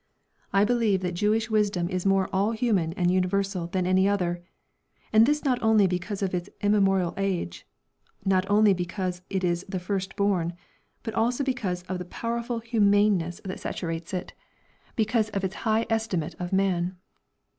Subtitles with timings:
[0.51, 4.41] I believe that Jewish wisdom is more all human and universal than any other,
[5.13, 7.67] and this not only because of its immemorial age,
[8.25, 10.53] not only because it is the first born,
[11.03, 14.33] but also because of the powerful humaneness that saturates it,
[14.95, 16.97] because of its high estimate of man.